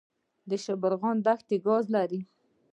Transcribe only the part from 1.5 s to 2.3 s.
ګاز لري